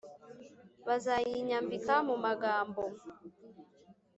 bazayinyambika 0.87 1.93
mu 2.07 2.15
magambo 2.23 2.83